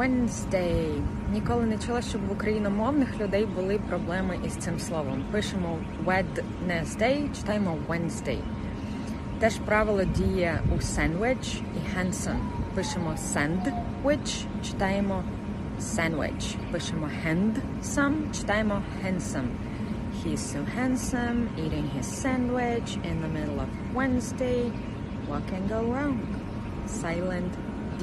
[0.00, 1.02] Wednesday.
[1.32, 5.24] Ніколи не чула, щоб в україномовних людей були проблеми із цим словом.
[5.30, 8.38] Пишемо Wednesday, читаємо Wednesday.
[9.38, 12.40] Теж правило діє у sandwich і handsome.
[12.74, 15.22] Пишемо sandwich, читаємо
[15.80, 16.56] sandwich.
[16.72, 19.48] Пишемо handsome, читаємо handsome.
[20.24, 24.60] He's so handsome, eating his sandwich in the middle of Wednesday.
[25.28, 26.16] What can go wrong?
[26.86, 27.52] Silent
[27.98, 28.02] D.